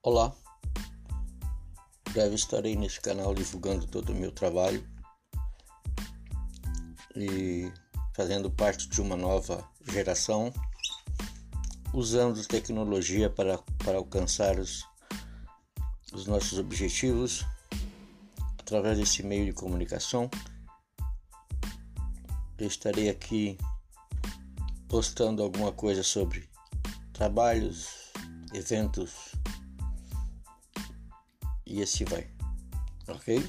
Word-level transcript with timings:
Olá, 0.00 0.32
breve 2.12 2.36
estarei 2.36 2.76
neste 2.76 3.00
canal 3.00 3.34
divulgando 3.34 3.84
todo 3.84 4.10
o 4.10 4.14
meu 4.14 4.30
trabalho 4.30 4.88
e 7.16 7.68
fazendo 8.14 8.48
parte 8.48 8.88
de 8.88 9.00
uma 9.00 9.16
nova 9.16 9.68
geração, 9.90 10.52
usando 11.92 12.46
tecnologia 12.46 13.28
para, 13.28 13.58
para 13.84 13.98
alcançar 13.98 14.56
os, 14.60 14.86
os 16.12 16.28
nossos 16.28 16.60
objetivos 16.60 17.44
através 18.56 18.98
desse 18.98 19.24
meio 19.24 19.46
de 19.46 19.52
comunicação. 19.52 20.30
Eu 22.56 22.68
estarei 22.68 23.08
aqui 23.08 23.58
postando 24.88 25.42
alguma 25.42 25.72
coisa 25.72 26.04
sobre 26.04 26.48
trabalhos, 27.12 28.12
eventos 28.54 29.32
e 31.68 31.82
assim 31.82 32.04
vai. 32.04 32.26
Ok? 33.06 33.44